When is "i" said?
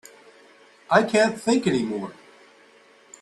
0.89-1.03